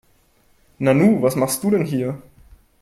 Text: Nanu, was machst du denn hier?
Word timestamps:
Nanu, 0.79 1.19
was 1.21 1.35
machst 1.35 1.63
du 1.63 1.69
denn 1.69 1.85
hier? 1.85 2.19